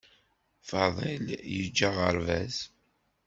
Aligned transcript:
Faḍel 0.69 1.27
yeǧǧa 1.55 1.89
aɣerbaz 1.93 2.55